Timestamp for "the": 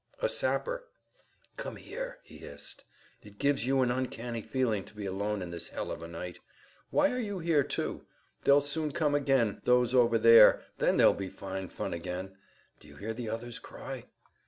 13.13-13.29